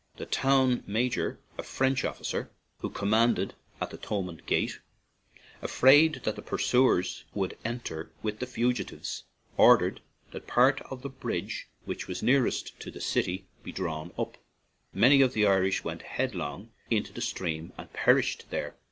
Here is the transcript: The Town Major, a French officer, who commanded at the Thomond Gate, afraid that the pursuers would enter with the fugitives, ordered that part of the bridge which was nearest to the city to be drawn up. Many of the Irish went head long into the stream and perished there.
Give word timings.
The 0.17 0.25
Town 0.25 0.83
Major, 0.87 1.37
a 1.59 1.61
French 1.61 2.03
officer, 2.03 2.49
who 2.79 2.89
commanded 2.89 3.53
at 3.79 3.91
the 3.91 3.97
Thomond 3.99 4.47
Gate, 4.47 4.79
afraid 5.61 6.21
that 6.23 6.35
the 6.35 6.41
pursuers 6.41 7.23
would 7.35 7.55
enter 7.63 8.09
with 8.23 8.39
the 8.39 8.47
fugitives, 8.47 9.25
ordered 9.57 10.01
that 10.31 10.47
part 10.47 10.81
of 10.89 11.03
the 11.03 11.09
bridge 11.09 11.67
which 11.85 12.07
was 12.07 12.23
nearest 12.23 12.79
to 12.79 12.89
the 12.89 12.99
city 12.99 13.45
to 13.59 13.63
be 13.63 13.71
drawn 13.71 14.11
up. 14.17 14.37
Many 14.91 15.21
of 15.21 15.33
the 15.33 15.45
Irish 15.45 15.83
went 15.83 16.01
head 16.01 16.33
long 16.33 16.71
into 16.89 17.13
the 17.13 17.21
stream 17.21 17.71
and 17.77 17.93
perished 17.93 18.45
there. 18.49 18.73